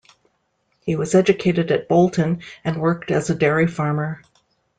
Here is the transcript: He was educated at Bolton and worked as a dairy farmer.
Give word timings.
He 0.79 0.95
was 0.95 1.13
educated 1.13 1.71
at 1.71 1.87
Bolton 1.87 2.41
and 2.63 2.81
worked 2.81 3.11
as 3.11 3.29
a 3.29 3.35
dairy 3.35 3.67
farmer. 3.67 4.23